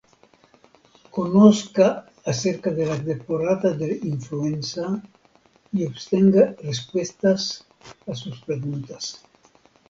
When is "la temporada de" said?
2.87-3.99